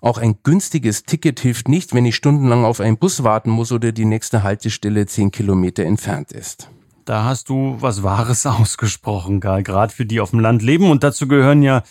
Auch 0.03 0.19
ein 0.19 0.37
günstiges 0.43 1.05
Ticket 1.05 1.41
hilft 1.41 1.69
nicht, 1.69 1.95
wenn 1.95 2.05
ich 2.05 2.17
stundenlang 2.17 2.67
auf 2.67 2.79
einen 2.79 2.99
Bus 2.99 3.25
warten 3.25 3.49
muss 3.49 3.73
oder 3.73 3.91
die 3.93 4.05
nächste 4.05 4.43
Haltestelle 4.43 5.07
zehn 5.07 5.31
Kilometer 5.31 5.85
entfernt 5.85 6.31
ist. 6.33 6.69
Da 7.07 7.25
hast 7.25 7.49
du 7.49 7.79
was 7.81 8.03
Wahres 8.03 8.45
ausgesprochen, 8.47 9.41
Karl, 9.41 9.63
gerade 9.63 9.95
für 9.95 10.05
die 10.05 10.21
auf 10.21 10.31
dem 10.31 10.41
Land 10.41 10.61
leben. 10.61 10.91
Und 10.91 11.03
dazu 11.03 11.27
gehören 11.27 11.63
ja 11.63 11.83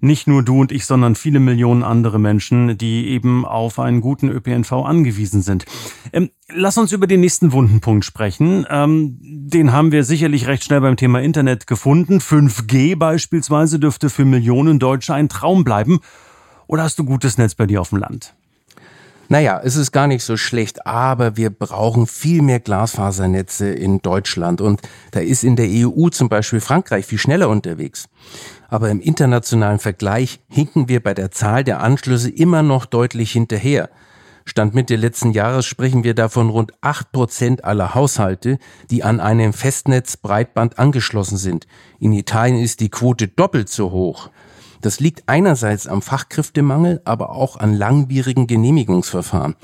nicht 0.00 0.26
nur 0.26 0.42
du 0.42 0.60
und 0.60 0.72
ich, 0.72 0.86
sondern 0.86 1.14
viele 1.14 1.40
Millionen 1.40 1.82
andere 1.82 2.18
Menschen, 2.18 2.76
die 2.78 3.08
eben 3.08 3.44
auf 3.44 3.78
einen 3.78 4.00
guten 4.00 4.28
ÖPNV 4.28 4.72
angewiesen 4.72 5.42
sind. 5.42 5.64
Ähm, 6.12 6.30
lass 6.52 6.78
uns 6.78 6.92
über 6.92 7.06
den 7.06 7.20
nächsten 7.20 7.52
Wundenpunkt 7.52 8.04
sprechen. 8.04 8.66
Ähm, 8.68 9.18
den 9.20 9.72
haben 9.72 9.92
wir 9.92 10.04
sicherlich 10.04 10.46
recht 10.46 10.64
schnell 10.64 10.80
beim 10.80 10.96
Thema 10.96 11.20
Internet 11.20 11.66
gefunden. 11.66 12.18
5G 12.18 12.96
beispielsweise 12.96 13.78
dürfte 13.78 14.10
für 14.10 14.24
Millionen 14.24 14.78
Deutsche 14.78 15.14
ein 15.14 15.28
Traum 15.28 15.64
bleiben. 15.64 16.00
Oder 16.66 16.84
hast 16.84 16.98
du 16.98 17.04
gutes 17.04 17.38
Netz 17.38 17.54
bei 17.54 17.66
dir 17.66 17.80
auf 17.80 17.90
dem 17.90 17.98
Land? 17.98 18.34
Naja, 19.28 19.60
es 19.64 19.76
ist 19.76 19.92
gar 19.92 20.06
nicht 20.06 20.22
so 20.22 20.36
schlecht, 20.36 20.86
aber 20.86 21.36
wir 21.36 21.50
brauchen 21.50 22.06
viel 22.06 22.42
mehr 22.42 22.60
Glasfasernetze 22.60 23.68
in 23.68 24.00
Deutschland. 24.02 24.60
Und 24.60 24.82
da 25.12 25.20
ist 25.20 25.44
in 25.44 25.56
der 25.56 25.68
EU 25.68 26.08
zum 26.10 26.28
Beispiel 26.28 26.60
Frankreich 26.60 27.06
viel 27.06 27.18
schneller 27.18 27.48
unterwegs. 27.48 28.06
Aber 28.68 28.90
im 28.90 29.00
internationalen 29.00 29.78
Vergleich 29.78 30.40
hinken 30.48 30.88
wir 30.88 31.02
bei 31.02 31.14
der 31.14 31.30
Zahl 31.30 31.64
der 31.64 31.80
Anschlüsse 31.80 32.30
immer 32.30 32.62
noch 32.62 32.86
deutlich 32.86 33.32
hinterher. 33.32 33.88
Stand 34.46 34.74
Mitte 34.74 34.96
letzten 34.96 35.30
Jahres 35.30 35.64
sprechen 35.64 36.04
wir 36.04 36.14
davon 36.14 36.50
rund 36.50 36.72
acht 36.82 37.12
Prozent 37.12 37.64
aller 37.64 37.94
Haushalte, 37.94 38.58
die 38.90 39.02
an 39.02 39.20
einem 39.20 39.54
Festnetz 39.54 40.18
Breitband 40.18 40.78
angeschlossen 40.78 41.38
sind. 41.38 41.66
In 41.98 42.12
Italien 42.12 42.58
ist 42.58 42.80
die 42.80 42.90
Quote 42.90 43.26
doppelt 43.26 43.70
so 43.70 43.90
hoch. 43.90 44.28
Das 44.84 45.00
liegt 45.00 45.22
einerseits 45.30 45.86
am 45.86 46.02
Fachkräftemangel, 46.02 47.00
aber 47.06 47.30
auch 47.30 47.56
an 47.56 47.72
langwierigen 47.72 48.46
Genehmigungsverfahren. 48.46 49.54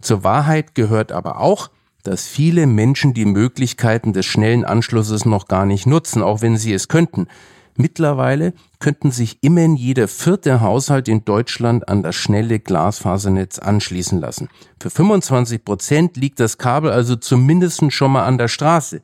Zur 0.00 0.22
Wahrheit 0.22 0.76
gehört 0.76 1.10
aber 1.10 1.40
auch, 1.40 1.70
dass 2.04 2.28
viele 2.28 2.68
Menschen 2.68 3.12
die 3.12 3.24
Möglichkeiten 3.24 4.12
des 4.12 4.26
schnellen 4.26 4.64
Anschlusses 4.64 5.24
noch 5.24 5.48
gar 5.48 5.66
nicht 5.66 5.88
nutzen, 5.88 6.22
auch 6.22 6.42
wenn 6.42 6.56
sie 6.56 6.72
es 6.72 6.86
könnten. 6.86 7.26
Mittlerweile 7.74 8.52
könnten 8.78 9.10
sich 9.10 9.38
immerhin 9.40 9.74
jeder 9.74 10.06
vierte 10.06 10.60
Haushalt 10.60 11.08
in 11.08 11.24
Deutschland 11.24 11.88
an 11.88 12.04
das 12.04 12.14
schnelle 12.14 12.60
Glasfasernetz 12.60 13.58
anschließen 13.58 14.20
lassen. 14.20 14.48
Für 14.80 14.90
25 14.90 15.64
Prozent 15.64 16.16
liegt 16.16 16.38
das 16.38 16.56
Kabel 16.56 16.92
also 16.92 17.16
zumindest 17.16 17.92
schon 17.92 18.12
mal 18.12 18.26
an 18.26 18.38
der 18.38 18.46
Straße. 18.46 19.00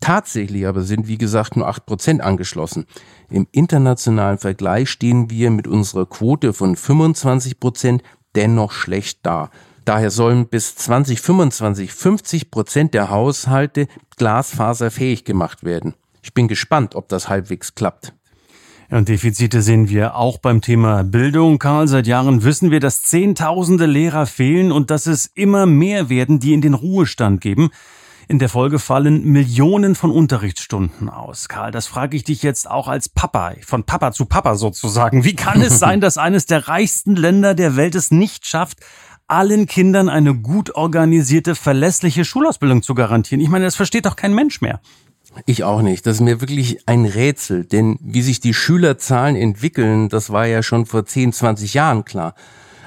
Tatsächlich 0.00 0.66
aber 0.66 0.82
sind, 0.82 1.08
wie 1.08 1.18
gesagt, 1.18 1.56
nur 1.56 1.66
acht 1.66 1.84
Prozent 1.86 2.20
angeschlossen. 2.20 2.86
Im 3.30 3.48
internationalen 3.50 4.38
Vergleich 4.38 4.90
stehen 4.90 5.30
wir 5.30 5.50
mit 5.50 5.66
unserer 5.66 6.06
Quote 6.06 6.52
von 6.52 6.76
25 6.76 7.58
Prozent 7.58 8.02
dennoch 8.36 8.72
schlecht 8.72 9.20
da. 9.24 9.50
Daher 9.84 10.10
sollen 10.10 10.46
bis 10.46 10.76
2025 10.76 11.92
50 11.92 12.50
Prozent 12.50 12.94
der 12.94 13.10
Haushalte 13.10 13.88
glasfaserfähig 14.16 15.24
gemacht 15.24 15.64
werden. 15.64 15.94
Ich 16.22 16.34
bin 16.34 16.46
gespannt, 16.46 16.94
ob 16.94 17.08
das 17.08 17.28
halbwegs 17.28 17.74
klappt. 17.74 18.12
Und 18.90 19.08
Defizite 19.08 19.60
sehen 19.60 19.88
wir 19.88 20.16
auch 20.16 20.38
beim 20.38 20.62
Thema 20.62 21.04
Bildung. 21.04 21.58
Karl, 21.58 21.88
seit 21.88 22.06
Jahren 22.06 22.42
wissen 22.42 22.70
wir, 22.70 22.80
dass 22.80 23.02
Zehntausende 23.02 23.86
Lehrer 23.86 24.26
fehlen 24.26 24.72
und 24.72 24.90
dass 24.90 25.06
es 25.06 25.26
immer 25.26 25.66
mehr 25.66 26.08
werden, 26.08 26.38
die 26.38 26.54
in 26.54 26.62
den 26.62 26.74
Ruhestand 26.74 27.40
geben. 27.40 27.70
In 28.30 28.38
der 28.38 28.50
Folge 28.50 28.78
fallen 28.78 29.24
Millionen 29.24 29.94
von 29.94 30.10
Unterrichtsstunden 30.10 31.08
aus. 31.08 31.48
Karl, 31.48 31.70
das 31.70 31.86
frage 31.86 32.14
ich 32.14 32.24
dich 32.24 32.42
jetzt 32.42 32.70
auch 32.70 32.86
als 32.86 33.08
Papa, 33.08 33.54
von 33.64 33.84
Papa 33.84 34.12
zu 34.12 34.26
Papa 34.26 34.54
sozusagen. 34.54 35.24
Wie 35.24 35.34
kann 35.34 35.62
es 35.62 35.78
sein, 35.78 36.02
dass 36.02 36.18
eines 36.18 36.44
der 36.44 36.68
reichsten 36.68 37.16
Länder 37.16 37.54
der 37.54 37.74
Welt 37.74 37.94
es 37.94 38.10
nicht 38.10 38.46
schafft, 38.46 38.80
allen 39.28 39.64
Kindern 39.64 40.10
eine 40.10 40.34
gut 40.34 40.74
organisierte, 40.74 41.54
verlässliche 41.54 42.26
Schulausbildung 42.26 42.82
zu 42.82 42.94
garantieren? 42.94 43.40
Ich 43.40 43.48
meine, 43.48 43.64
das 43.64 43.76
versteht 43.76 44.04
doch 44.04 44.16
kein 44.16 44.34
Mensch 44.34 44.60
mehr. 44.60 44.82
Ich 45.46 45.64
auch 45.64 45.80
nicht. 45.80 46.04
Das 46.04 46.16
ist 46.16 46.20
mir 46.20 46.42
wirklich 46.42 46.86
ein 46.86 47.06
Rätsel, 47.06 47.64
denn 47.64 47.98
wie 48.02 48.20
sich 48.20 48.40
die 48.40 48.52
Schülerzahlen 48.52 49.36
entwickeln, 49.36 50.10
das 50.10 50.28
war 50.28 50.44
ja 50.44 50.62
schon 50.62 50.84
vor 50.84 51.06
10, 51.06 51.32
20 51.32 51.72
Jahren 51.72 52.04
klar. 52.04 52.34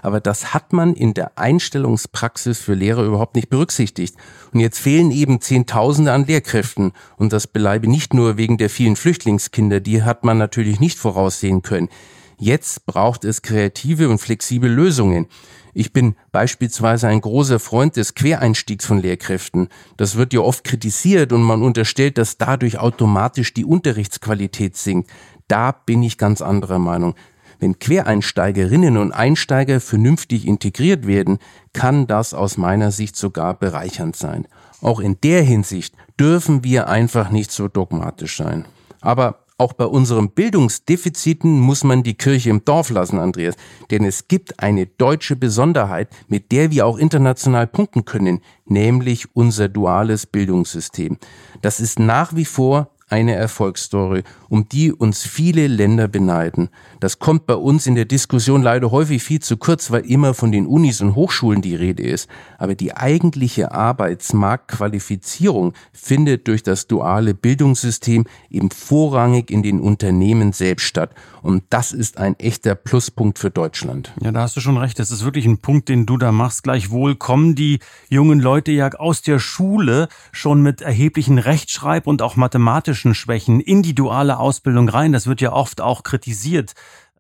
Aber 0.02 0.20
das 0.20 0.54
hat 0.54 0.74
man 0.74 0.94
in 0.94 1.14
der 1.14 1.38
Einstellungspraxis 1.38 2.60
für 2.60 2.74
Lehrer 2.74 3.04
überhaupt 3.04 3.36
nicht 3.36 3.50
berücksichtigt. 3.50 4.16
Und 4.52 4.60
jetzt 4.60 4.80
fehlen 4.80 5.12
eben 5.12 5.42
Zehntausende 5.42 6.12
an 6.12 6.26
Lehrkräften. 6.26 6.92
Und 7.18 7.34
das 7.34 7.48
beleibe 7.48 7.88
nicht 7.88 8.14
nur 8.14 8.38
wegen 8.38 8.58
der 8.58 8.70
vielen 8.70 8.96
Flüchtlingskinder, 8.96 9.80
die 9.80 10.04
hat 10.04 10.24
man 10.24 10.38
natürlich 10.38 10.80
nicht 10.80 10.98
voraussehen 10.98 11.62
können. 11.62 11.90
Jetzt 12.38 12.88
braucht 12.88 13.24
es 13.24 13.44
kreative 13.44 14.10
und 14.10 14.18
flexible 14.18 14.68
Lösungen. 14.70 15.28
Ich 15.74 15.94
bin 15.94 16.16
beispielsweise 16.32 17.08
ein 17.08 17.22
großer 17.22 17.60
Freund 17.60 17.96
des 17.96 18.16
Quereinstiegs 18.16 18.86
von 18.86 19.00
Lehrkräften. 19.00 19.70
Das 19.96 20.16
wird 20.16 20.34
ja 20.34 20.42
oft 20.42 20.64
kritisiert 20.64 21.32
und 21.34 21.44
man 21.44 21.62
unterstellt, 21.62 22.18
dass 22.18 22.38
dadurch 22.38 22.80
automatisch 22.80 23.54
die 23.54 23.64
Unterrichtsqualität 23.64 24.76
sinkt. 24.76 25.10
Da 25.48 25.72
bin 25.72 26.02
ich 26.04 26.18
ganz 26.18 26.42
anderer 26.42 26.80
Meinung. 26.80 27.16
Wenn 27.62 27.78
Quereinsteigerinnen 27.78 28.98
und 28.98 29.12
Einsteiger 29.12 29.80
vernünftig 29.80 30.48
integriert 30.48 31.06
werden, 31.06 31.38
kann 31.74 32.08
das 32.08 32.34
aus 32.34 32.58
meiner 32.58 32.90
Sicht 32.90 33.16
sogar 33.16 33.54
bereichernd 33.54 34.16
sein. 34.16 34.48
Auch 34.82 35.00
in 35.00 35.22
der 35.22 35.44
Hinsicht 35.44 35.94
dürfen 36.20 36.64
wir 36.64 36.90
einfach 36.90 37.30
nicht 37.30 37.52
so 37.52 37.68
dogmatisch 37.68 38.38
sein. 38.38 38.66
Aber 39.00 39.46
auch 39.60 39.74
bei 39.74 39.86
unseren 39.86 40.32
Bildungsdefiziten 40.32 41.60
muss 41.60 41.84
man 41.84 42.02
die 42.02 42.16
Kirche 42.16 42.50
im 42.50 42.66
Dorf 42.66 42.90
lassen, 42.90 43.20
Andreas. 43.20 43.54
Denn 43.92 44.04
es 44.06 44.28
gibt 44.28 44.60
eine 44.60 44.88
deutsche 44.88 45.36
Besonderheit, 45.36 46.10
mit 46.28 46.52
der 46.52 46.72
wir 46.72 46.88
auch 46.88 46.98
international 46.98 47.68
punkten 47.68 48.06
können, 48.06 48.42
nämlich 48.66 49.36
unser 49.36 49.70
duales 49.70 50.26
Bildungssystem. 50.26 51.20
Das 51.62 51.80
ist 51.80 52.00
nach 52.00 52.36
wie 52.36 52.46
vor 52.46 52.90
eine 53.12 53.36
Erfolgsstory, 53.36 54.24
um 54.50 54.68
die 54.70 54.94
uns 54.94 55.24
viele 55.24 55.68
Länder 55.68 56.08
beneiden. 56.08 56.70
Das 57.00 57.20
kommt 57.20 57.46
bei 57.46 57.54
uns 57.56 57.86
in 57.88 57.96
der 57.96 58.06
Diskussion 58.06 58.62
leider 58.62 58.92
häufig 58.92 59.24
viel 59.24 59.42
zu 59.42 59.58
kurz, 59.58 59.92
weil 59.92 60.06
immer 60.06 60.34
von 60.34 60.52
den 60.52 60.66
Unis 60.66 61.02
und 61.02 61.16
Hochschulen 61.16 61.62
die 61.62 61.76
Rede 61.76 62.04
ist. 62.04 62.30
Aber 62.58 62.76
die 62.76 62.96
eigentliche 62.96 63.74
Arbeitsmarktqualifizierung 63.74 65.74
findet 65.92 66.48
durch 66.48 66.64
das 66.64 66.88
duale 66.88 67.34
Bildungssystem 67.34 68.26
eben 68.50 68.72
vorrangig 68.72 69.52
in 69.52 69.64
den 69.64 69.82
Unternehmen 69.82 70.54
selbst 70.54 70.86
statt. 70.86 71.12
Und 71.42 71.64
das 71.70 71.92
ist 71.92 72.18
ein 72.18 72.40
echter 72.40 72.76
Pluspunkt 72.76 73.40
für 73.40 73.50
Deutschland. 73.50 74.14
Ja, 74.22 74.32
da 74.32 74.42
hast 74.42 74.56
du 74.56 74.62
schon 74.62 74.78
recht. 74.78 75.00
Das 75.00 75.12
ist 75.12 75.26
wirklich 75.26 75.46
ein 75.46 75.58
Punkt, 75.58 75.90
den 75.90 76.06
du 76.06 76.18
da 76.18 76.32
machst. 76.32 76.64
Gleichwohl 76.64 77.16
kommen 77.16 77.56
die 77.56 77.80
jungen 78.10 78.40
Leute 78.40 78.72
ja 78.72 78.90
aus 78.92 79.22
der 79.22 79.40
Schule 79.40 80.08
schon 80.32 80.62
mit 80.62 80.82
erheblichen 80.82 81.40
Rechtschreib- 81.40 82.08
und 82.08 82.22
auch 82.22 82.36
mathematischen 82.36 83.01
Schwächen 83.14 83.60
in 83.60 83.82
die 83.82 83.96
duale 83.96 84.38
Ausbildung 84.38 84.90
rein. 84.90 85.12
Das 85.12 85.28
wird 85.28 85.42
ja 85.42 85.52
oft 85.52 85.82
auch 85.82 86.04
kritisiert. 86.04 86.74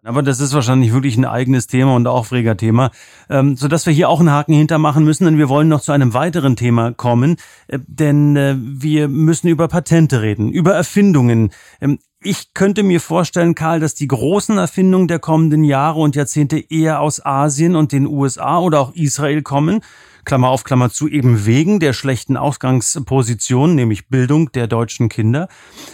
Aber 0.04 0.24
das 0.24 0.40
ist 0.40 0.54
wahrscheinlich 0.54 0.94
wirklich 0.94 1.16
ein 1.16 1.26
eigenes 1.26 1.68
Thema 1.68 1.94
und 1.96 2.08
Aufregerthema, 2.08 2.90
ähm, 3.30 3.56
so 3.56 3.68
dass 3.68 3.86
wir 3.86 3.94
hier 3.94 4.10
auch 4.10 4.20
einen 4.20 4.32
Haken 4.32 4.54
hintermachen 4.54 5.04
müssen, 5.04 5.26
denn 5.26 5.38
wir 5.38 5.48
wollen 5.48 5.68
noch 5.68 5.82
zu 5.82 5.92
einem 5.92 6.16
weiteren 6.16 6.56
Thema 6.56 6.92
kommen, 6.92 7.36
äh, 7.68 7.78
denn 7.86 8.36
äh, 8.36 8.56
wir 8.58 9.08
müssen 9.08 9.48
über 9.48 9.68
Patente 9.68 10.24
reden, 10.24 10.52
über 10.52 10.74
Erfindungen. 10.74 11.52
Ähm, 11.82 12.00
ich 12.24 12.56
könnte 12.56 12.82
mir 12.82 13.00
vorstellen, 13.00 13.54
Karl, 13.54 13.80
dass 13.80 13.94
die 13.94 14.08
großen 14.08 14.58
Erfindungen 14.58 15.08
der 15.08 15.20
kommenden 15.20 15.64
Jahre 15.64 16.00
und 16.00 16.16
Jahrzehnte 16.16 16.58
eher 16.58 17.00
aus 17.00 17.24
Asien 17.24 17.76
und 17.76 17.92
den 17.92 18.08
USA 18.08 18.60
oder 18.60 18.80
auch 18.80 18.96
Israel 18.96 19.44
kommen. 19.44 19.82
Klammer 20.26 20.50
auf 20.50 20.64
Klammer 20.64 20.90
zu, 20.90 21.08
eben 21.08 21.46
wegen 21.46 21.80
der 21.80 21.94
schlechten 21.94 22.38
Ausgangsposition, 22.38 23.76
nämlich 23.76 24.08
Bildung 24.08 24.52
der 24.52 24.68
deutschen 24.68 25.10
Kinder, 25.10 25.48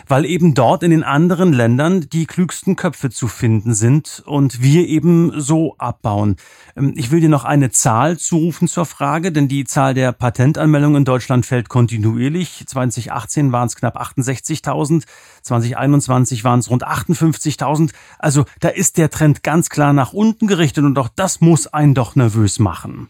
weil 0.07 0.25
eben 0.25 0.53
dort 0.53 0.83
in 0.83 0.91
den 0.91 1.03
anderen 1.03 1.53
Ländern 1.53 2.09
die 2.09 2.25
klügsten 2.25 2.75
Köpfe 2.75 3.09
zu 3.09 3.27
finden 3.27 3.73
sind 3.73 4.23
und 4.25 4.61
wir 4.61 4.87
eben 4.87 5.39
so 5.39 5.75
abbauen. 5.77 6.35
Ähm, 6.75 6.93
ich 6.95 7.11
will 7.11 7.21
dir 7.21 7.29
noch 7.29 7.45
eine 7.45 7.71
Zahl 7.71 8.17
zurufen 8.17 8.67
zur 8.67 8.85
Frage, 8.85 9.31
denn 9.31 9.47
die 9.47 9.63
Zahl 9.63 9.93
der 9.93 10.11
Patentanmeldungen 10.11 10.97
in 10.97 11.05
Deutschland 11.05 11.45
fällt 11.45 11.69
kontinuierlich. 11.69 12.63
2018 12.67 13.51
waren 13.51 13.67
es 13.67 13.75
knapp 13.75 13.99
68.000, 13.99 15.03
2021 15.41 16.43
waren 16.43 16.59
es 16.59 16.69
rund 16.69 16.85
58.000. 16.85 17.91
Also 18.19 18.45
da 18.59 18.69
ist 18.69 18.97
der 18.97 19.09
Trend 19.09 19.43
ganz 19.43 19.69
klar 19.69 19.93
nach 19.93 20.13
unten 20.13 20.47
gerichtet 20.47 20.83
und 20.83 20.97
auch 20.99 21.09
das 21.15 21.41
muss 21.41 21.67
einen 21.67 21.93
doch 21.93 22.15
nervös 22.15 22.59
machen. 22.59 23.07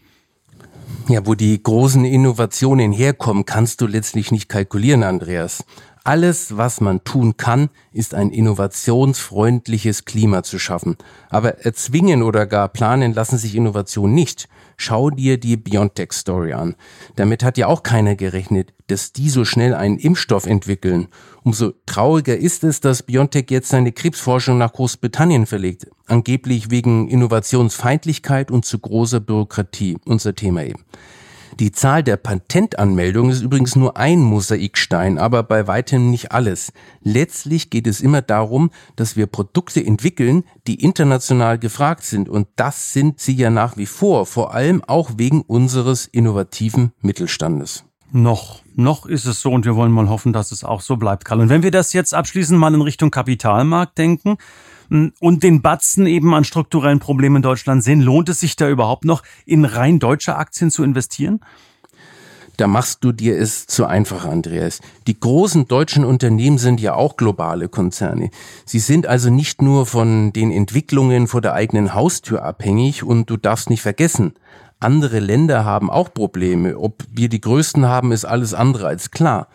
Ja, 1.10 1.26
wo 1.26 1.36
die 1.36 1.62
großen 1.62 2.04
Innovationen 2.04 2.92
herkommen, 2.92 3.46
kannst 3.46 3.80
du 3.80 3.88
letztlich 3.88 4.32
nicht 4.32 4.50
kalkulieren, 4.50 5.04
Andreas. 5.04 5.64
Alles, 6.08 6.56
was 6.56 6.80
man 6.80 7.04
tun 7.04 7.36
kann, 7.36 7.68
ist 7.92 8.16
ein 8.16 8.30
innovationsfreundliches 8.30 10.06
Klima 10.06 10.42
zu 10.42 10.58
schaffen. 10.58 10.96
Aber 11.30 11.66
erzwingen 11.66 12.24
oder 12.24 12.46
gar 12.46 12.70
planen 12.70 13.14
lassen 13.14 13.38
sich 13.38 13.56
Innovationen 13.56 14.16
nicht. 14.16 14.48
Schau 14.78 15.10
dir 15.10 15.38
die 15.38 15.58
BioNTech-Story 15.58 16.54
an. 16.54 16.76
Damit 17.18 17.44
hat 17.44 17.58
ja 17.58 17.68
auch 17.68 17.84
keiner 17.84 18.16
gerechnet, 18.16 18.74
dass 18.88 19.12
die 19.12 19.30
so 19.30 19.44
schnell 19.44 19.74
einen 19.74 19.98
Impfstoff 19.98 20.46
entwickeln. 20.46 21.10
Umso 21.44 21.74
trauriger 21.86 22.38
ist 22.38 22.64
es, 22.64 22.80
dass 22.80 23.04
BioNTech 23.04 23.48
jetzt 23.50 23.68
seine 23.68 23.92
Krebsforschung 23.92 24.58
nach 24.58 24.72
Großbritannien 24.72 25.46
verlegt. 25.46 25.88
Angeblich 26.06 26.72
wegen 26.72 27.10
Innovationsfeindlichkeit 27.10 28.50
und 28.50 28.64
zu 28.64 28.80
großer 28.80 29.20
Bürokratie. 29.20 29.98
Unser 30.06 30.36
Thema 30.36 30.64
eben. 30.64 30.86
Die 31.60 31.72
Zahl 31.72 32.04
der 32.04 32.18
Patentanmeldungen 32.18 33.32
ist 33.32 33.42
übrigens 33.42 33.76
nur 33.76 33.98
ein 33.98 34.20
Mosaikstein, 34.20 35.18
aber 35.18 35.42
bei 35.42 35.66
weitem 35.66 36.12
nicht 36.12 36.32
alles. 36.32 36.72
Letztlich 37.02 37.72
geht 37.72 37.88
es 37.88 38.00
immer 38.00 38.22
darum, 38.22 38.70
dass 38.96 39.16
wir 39.16 39.26
Produkte 39.26 39.84
entwickeln, 39.84 40.44
die 40.68 40.84
international 40.84 41.58
gefragt 41.58 42.04
sind. 42.04 42.30
Und 42.30 42.48
das 42.58 42.94
sind 42.94 43.20
sie 43.20 43.34
ja 43.34 43.50
nach 43.50 43.76
wie 43.76 43.88
vor, 43.88 44.28
vor 44.28 44.54
allem 44.54 44.84
auch 44.86 45.14
wegen 45.18 45.42
unseres 45.42 46.06
innovativen 46.06 46.92
Mittelstandes. 47.02 47.86
Noch, 48.12 48.62
noch 48.76 49.08
ist 49.08 49.26
es 49.26 49.42
so 49.42 49.52
und 49.52 49.66
wir 49.66 49.76
wollen 49.76 49.92
mal 49.92 50.10
hoffen, 50.10 50.34
dass 50.34 50.52
es 50.52 50.64
auch 50.64 50.82
so 50.82 50.96
bleibt, 50.96 51.26
Karl. 51.26 51.40
Und 51.40 51.50
wenn 51.50 51.64
wir 51.64 51.72
das 51.72 51.92
jetzt 51.92 52.14
abschließend 52.14 52.60
mal 52.60 52.76
in 52.76 52.82
Richtung 52.84 53.10
Kapitalmarkt 53.10 53.98
denken, 53.98 54.38
und 54.90 55.44
den 55.44 55.62
Batzen 55.62 56.06
eben 56.08 56.34
an 56.34 56.44
strukturellen 56.44 57.00
Problemen 57.00 57.38
in 57.38 57.42
Deutschland 57.42 57.84
sehen. 57.84 58.02
Lohnt 58.02 58.30
es 58.30 58.40
sich 58.40 58.56
da 58.56 58.70
überhaupt 58.70 59.06
noch, 59.06 59.24
in 59.46 59.66
rein 59.66 60.00
deutsche 60.00 60.36
Aktien 60.36 60.72
zu 60.72 60.84
investieren? 60.84 61.42
Da 62.58 62.66
machst 62.66 63.04
du 63.04 63.12
dir 63.12 63.38
es 63.38 63.68
zu 63.68 63.86
einfach, 63.86 64.26
Andreas. 64.26 64.82
Die 65.06 65.20
großen 65.20 65.68
deutschen 65.68 66.04
Unternehmen 66.04 66.58
sind 66.58 66.82
ja 66.82 66.96
auch 66.96 67.16
globale 67.16 67.70
Konzerne. 67.70 68.32
Sie 68.66 68.80
sind 68.80 69.06
also 69.06 69.30
nicht 69.30 69.62
nur 69.62 69.86
von 69.86 70.34
den 70.34 70.52
Entwicklungen 70.52 71.28
vor 71.28 71.42
der 71.42 71.54
eigenen 71.54 71.94
Haustür 71.94 72.44
abhängig 72.44 73.04
und 73.04 73.30
du 73.30 73.38
darfst 73.38 73.70
nicht 73.70 73.84
vergessen, 73.84 74.34
andere 74.80 75.20
Länder 75.20 75.66
haben 75.66 75.92
auch 75.92 76.14
Probleme. 76.14 76.78
Ob 76.78 77.04
wir 77.12 77.30
die 77.30 77.42
größten 77.42 77.86
haben, 77.86 78.12
ist 78.12 78.26
alles 78.26 78.56
andere 78.56 78.88
als 78.88 79.12
klar. 79.12 79.48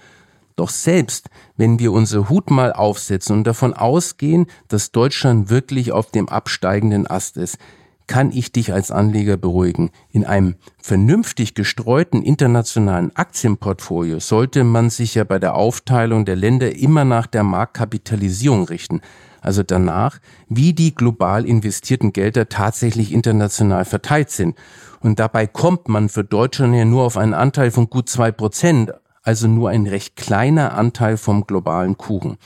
Doch 0.63 0.71
selbst 0.71 1.29
wenn 1.57 1.81
wir 1.81 1.91
unser 1.91 2.29
Hut 2.29 2.49
mal 2.49 2.73
aufsetzen 2.73 3.39
und 3.39 3.45
davon 3.49 3.75
ausgehen, 3.75 4.47
dass 4.69 4.93
Deutschland 4.93 5.51
wirklich 5.51 5.91
auf 5.91 6.13
dem 6.13 6.29
absteigenden 6.29 7.11
Ast 7.11 7.37
ist, 7.37 7.59
kann 8.07 8.31
ich 8.31 8.53
dich 8.53 8.73
als 8.73 8.93
Anleger 8.93 9.37
beruhigen. 9.37 9.91
In 10.13 10.25
einem 10.25 10.55
vernünftig 10.81 11.55
gestreuten 11.55 12.23
internationalen 12.23 13.11
Aktienportfolio 13.17 14.21
sollte 14.21 14.63
man 14.63 14.89
sich 14.89 15.17
ja 15.17 15.25
bei 15.25 15.41
der 15.41 15.57
Aufteilung 15.57 16.25
der 16.25 16.37
Länder 16.37 16.77
immer 16.77 17.05
nach 17.05 17.27
der 17.27 17.43
Marktkapitalisierung 17.43 18.63
richten. 18.63 19.01
Also 19.41 19.65
danach, 19.65 20.21
wie 20.49 20.75
die 20.75 20.95
global 20.95 21.45
investierten 21.45 22.13
Gelder 22.13 22.49
tatsächlich 22.49 23.13
international 23.13 23.85
verteilt 23.85 24.31
sind. 24.31 24.57
Und 25.01 25.19
dabei 25.19 25.49
kommt 25.49 25.89
man 25.89 26.09
für 26.09 26.23
Deutschland 26.23 26.77
ja 26.77 26.85
nur 26.85 27.03
auf 27.03 27.17
einen 27.17 27.35
Anteil 27.35 27.73
von 27.73 27.91
gut 27.91 28.09
zwei 28.09 28.31
Prozent 28.31 28.93
also 29.23 29.49
nur 29.49 29.71
ein 29.71 29.87
recht 29.87 30.17
kleiner 30.17 30.75
Anteil 30.75 31.17
vom 31.17 31.47
globalen 31.47 31.97
Kuchen. 31.97 32.39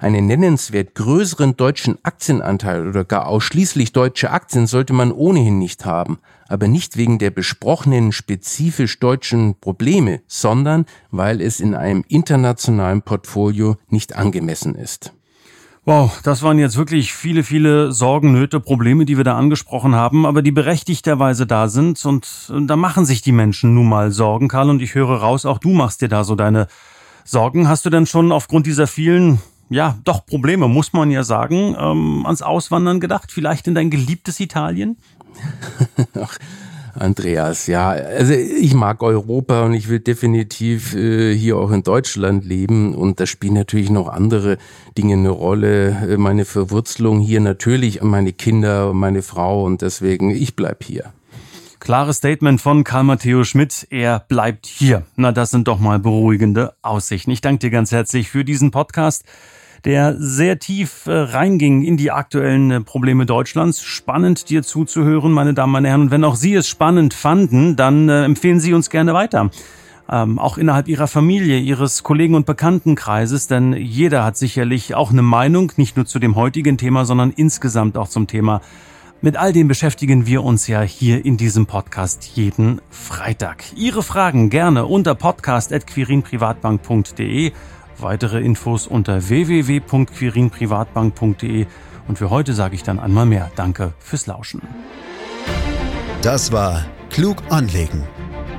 Einen 0.00 0.26
nennenswert 0.26 0.94
größeren 0.94 1.56
deutschen 1.56 1.98
Aktienanteil 2.04 2.86
oder 2.86 3.04
gar 3.04 3.26
ausschließlich 3.26 3.92
deutsche 3.92 4.30
Aktien 4.30 4.68
sollte 4.68 4.92
man 4.92 5.10
ohnehin 5.10 5.58
nicht 5.58 5.84
haben, 5.84 6.18
aber 6.46 6.68
nicht 6.68 6.96
wegen 6.96 7.18
der 7.18 7.30
besprochenen 7.30 8.12
spezifisch 8.12 9.00
deutschen 9.00 9.56
Probleme, 9.56 10.20
sondern 10.28 10.86
weil 11.10 11.40
es 11.40 11.58
in 11.58 11.74
einem 11.74 12.04
internationalen 12.08 13.02
Portfolio 13.02 13.76
nicht 13.88 14.14
angemessen 14.14 14.76
ist. 14.76 15.12
Wow, 15.88 16.20
das 16.22 16.42
waren 16.42 16.58
jetzt 16.58 16.76
wirklich 16.76 17.14
viele, 17.14 17.42
viele 17.42 17.92
Sorgen, 17.92 18.30
Nöte, 18.30 18.60
Probleme, 18.60 19.06
die 19.06 19.16
wir 19.16 19.24
da 19.24 19.38
angesprochen 19.38 19.94
haben, 19.94 20.26
aber 20.26 20.42
die 20.42 20.50
berechtigterweise 20.50 21.46
da 21.46 21.68
sind 21.68 22.04
und, 22.04 22.28
und 22.50 22.66
da 22.66 22.76
machen 22.76 23.06
sich 23.06 23.22
die 23.22 23.32
Menschen 23.32 23.72
nun 23.72 23.88
mal 23.88 24.10
Sorgen, 24.10 24.48
Karl, 24.48 24.68
und 24.68 24.82
ich 24.82 24.94
höre 24.94 25.16
raus, 25.16 25.46
auch 25.46 25.56
du 25.56 25.70
machst 25.70 26.02
dir 26.02 26.08
da 26.08 26.24
so 26.24 26.34
deine 26.34 26.66
Sorgen. 27.24 27.70
Hast 27.70 27.86
du 27.86 27.90
denn 27.90 28.04
schon 28.04 28.32
aufgrund 28.32 28.66
dieser 28.66 28.86
vielen, 28.86 29.40
ja, 29.70 29.96
doch 30.04 30.26
Probleme, 30.26 30.68
muss 30.68 30.92
man 30.92 31.10
ja 31.10 31.24
sagen, 31.24 31.74
ähm, 31.80 32.26
ans 32.26 32.42
Auswandern 32.42 33.00
gedacht? 33.00 33.32
Vielleicht 33.32 33.66
in 33.66 33.74
dein 33.74 33.88
geliebtes 33.88 34.40
Italien? 34.40 34.98
Andreas, 36.98 37.66
ja, 37.66 37.90
also 37.90 38.32
ich 38.32 38.74
mag 38.74 39.02
Europa 39.02 39.62
und 39.62 39.74
ich 39.74 39.88
will 39.88 40.00
definitiv 40.00 40.94
äh, 40.94 41.34
hier 41.34 41.56
auch 41.56 41.70
in 41.70 41.82
Deutschland 41.82 42.44
leben 42.44 42.94
und 42.94 43.20
da 43.20 43.26
spielen 43.26 43.54
natürlich 43.54 43.90
noch 43.90 44.08
andere 44.08 44.58
Dinge 44.96 45.14
eine 45.14 45.30
Rolle. 45.30 45.90
Äh, 46.08 46.16
meine 46.16 46.44
Verwurzelung 46.44 47.20
hier 47.20 47.40
natürlich, 47.40 48.02
meine 48.02 48.32
Kinder, 48.32 48.92
meine 48.92 49.22
Frau 49.22 49.64
und 49.64 49.82
deswegen, 49.82 50.30
ich 50.30 50.56
bleib 50.56 50.82
hier. 50.82 51.12
Klares 51.80 52.16
Statement 52.16 52.60
von 52.60 52.84
Karl 52.84 53.04
Matteo 53.04 53.44
Schmidt. 53.44 53.86
Er 53.90 54.20
bleibt 54.20 54.66
hier. 54.66 55.04
Na, 55.16 55.32
das 55.32 55.50
sind 55.50 55.68
doch 55.68 55.78
mal 55.78 55.98
beruhigende 55.98 56.74
Aussichten. 56.82 57.30
Ich 57.30 57.40
danke 57.40 57.60
dir 57.60 57.70
ganz 57.70 57.92
herzlich 57.92 58.28
für 58.28 58.44
diesen 58.44 58.72
Podcast 58.72 59.24
der 59.84 60.16
sehr 60.18 60.58
tief 60.58 61.06
äh, 61.06 61.12
reinging 61.12 61.82
in 61.82 61.96
die 61.96 62.10
aktuellen 62.10 62.70
äh, 62.70 62.80
Probleme 62.80 63.26
Deutschlands. 63.26 63.82
Spannend, 63.82 64.50
dir 64.50 64.62
zuzuhören, 64.62 65.32
meine 65.32 65.54
Damen, 65.54 65.72
meine 65.72 65.88
Herren. 65.88 66.02
Und 66.02 66.10
wenn 66.10 66.24
auch 66.24 66.36
Sie 66.36 66.54
es 66.54 66.68
spannend 66.68 67.14
fanden, 67.14 67.76
dann 67.76 68.08
äh, 68.08 68.24
empfehlen 68.24 68.60
Sie 68.60 68.74
uns 68.74 68.90
gerne 68.90 69.14
weiter. 69.14 69.50
Ähm, 70.10 70.38
auch 70.38 70.56
innerhalb 70.56 70.88
Ihrer 70.88 71.06
Familie, 71.06 71.58
Ihres 71.58 72.02
Kollegen- 72.02 72.34
und 72.34 72.46
Bekanntenkreises, 72.46 73.46
denn 73.46 73.74
jeder 73.74 74.24
hat 74.24 74.38
sicherlich 74.38 74.94
auch 74.94 75.10
eine 75.10 75.22
Meinung, 75.22 75.72
nicht 75.76 75.96
nur 75.96 76.06
zu 76.06 76.18
dem 76.18 76.34
heutigen 76.34 76.78
Thema, 76.78 77.04
sondern 77.04 77.30
insgesamt 77.30 77.98
auch 77.98 78.08
zum 78.08 78.26
Thema. 78.26 78.62
Mit 79.20 79.36
all 79.36 79.52
dem 79.52 79.66
beschäftigen 79.66 80.26
wir 80.26 80.44
uns 80.44 80.68
ja 80.68 80.80
hier 80.80 81.24
in 81.24 81.36
diesem 81.36 81.66
Podcast 81.66 82.36
jeden 82.36 82.80
Freitag. 82.88 83.64
Ihre 83.76 84.04
Fragen 84.04 84.48
gerne 84.48 84.86
unter 84.86 85.16
podcast.quirinprivatbank.de 85.16 87.50
Weitere 88.00 88.40
Infos 88.40 88.86
unter 88.86 89.28
www.quirinprivatbank.de 89.28 91.66
und 92.08 92.18
für 92.18 92.30
heute 92.30 92.54
sage 92.54 92.74
ich 92.74 92.82
dann 92.82 92.98
einmal 92.98 93.26
mehr 93.26 93.52
Danke 93.56 93.92
fürs 93.98 94.26
Lauschen. 94.26 94.62
Das 96.22 96.52
war 96.52 96.86
Klug 97.10 97.42
anlegen. 97.50 98.02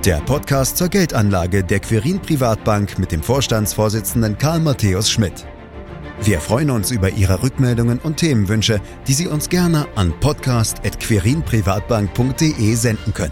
Der 0.05 0.19
Podcast 0.21 0.77
zur 0.77 0.87
Geldanlage 0.87 1.61
der 1.63 1.79
Quirin 1.79 2.19
Privatbank 2.19 2.99
mit 2.99 3.11
dem 3.11 3.21
Vorstandsvorsitzenden 3.21 4.37
Karl 4.37 4.61
Matthäus 4.61 5.11
Schmidt. 5.11 5.45
Wir 6.21 6.39
freuen 6.41 6.69
uns 6.69 6.91
über 6.91 7.09
Ihre 7.09 7.41
Rückmeldungen 7.43 7.99
und 7.99 8.17
Themenwünsche, 8.17 8.81
die 9.07 9.13
Sie 9.13 9.27
uns 9.27 9.47
gerne 9.49 9.87
an 9.95 10.13
podcast.quirinprivatbank.de 10.19 12.75
senden 12.75 13.13
können. 13.13 13.31